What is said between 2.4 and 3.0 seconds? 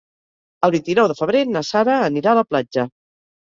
la platja.